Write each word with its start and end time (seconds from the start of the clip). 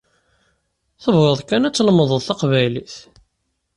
Tebɣiḍ 1.03 1.39
kan 1.43 1.67
ad 1.67 1.73
tlemdeḍ 1.75 2.21
taqbaylit. 2.27 2.95